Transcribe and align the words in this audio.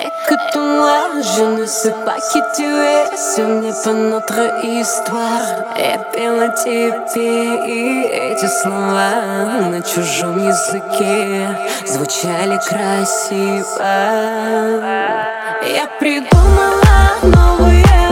Écoute-moi, 0.00 1.20
je 1.36 1.42
ne 1.60 1.66
sais 1.66 1.94
pas 2.04 2.16
qui 2.32 2.40
tu 2.56 2.64
es, 2.64 3.04
ce 3.16 3.42
n'est 3.42 3.72
pas 3.84 3.92
notre 3.92 4.64
histoire. 4.64 5.42
Я 5.76 5.98
пела 5.98 6.48
тебе 6.48 7.56
и 7.66 8.02
эти 8.06 8.46
слова 8.46 9.10
на 9.70 9.82
чужом 9.82 10.38
языке 10.38 11.48
звучали 11.86 12.58
красиво. 12.66 13.66
Я 15.62 15.86
придумала 15.98 17.20
новые 17.22 18.11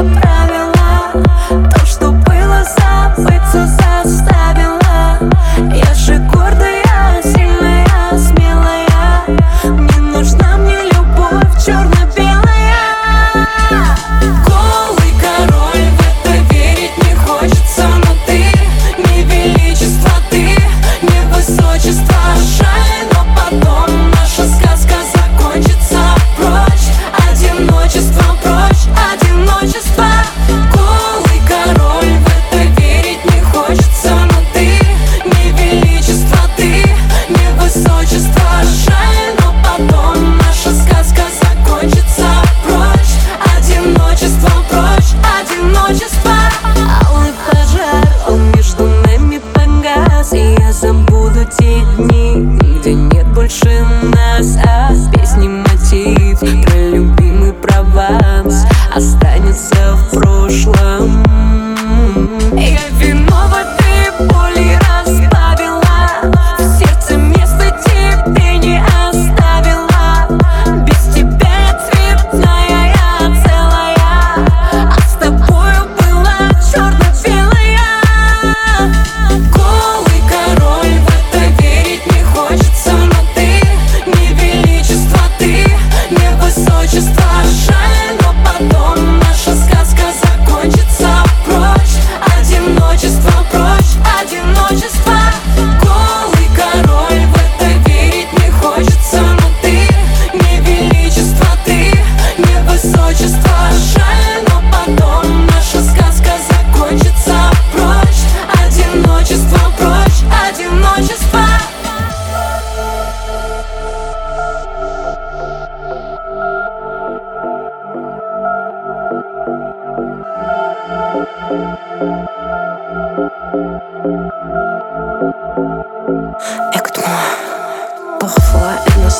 Je 129.10 129.16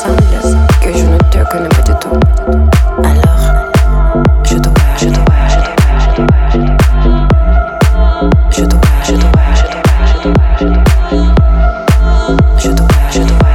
dois, 4.57 4.75
je 9.05 9.11
dois, 12.71 12.89
je 13.15 13.23
dois. 13.25 13.50